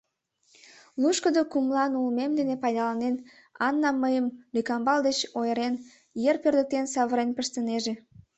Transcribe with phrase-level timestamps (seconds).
[1.01, 3.15] Лушкыдо кумылан улмем дене пайдаланен,
[3.67, 5.73] Анна мыйым, лӧкамбал деч ойырен,
[6.23, 7.93] йыр пӧрдыктен савырен пыштынеже.